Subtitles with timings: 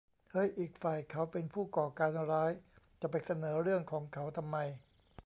[0.31, 2.51] เฮ้ย อีกฝ่ายเขาเป็นผู้ก่อการร้าย
[3.01, 4.57] จะไปเสนอเรื่องของเขาทำไม?